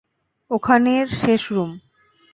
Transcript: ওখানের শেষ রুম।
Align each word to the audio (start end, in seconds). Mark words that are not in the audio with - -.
ওখানের 0.51 1.05
শেষ 1.21 1.43
রুম। 1.51 1.71